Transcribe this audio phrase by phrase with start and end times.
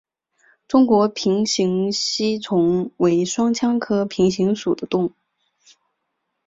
[0.67, 5.11] 中国平形吸虫为双腔科平形属的动物。